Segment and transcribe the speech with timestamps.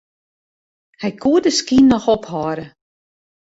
[1.01, 2.65] Hy koe de skyn noch ophâlde.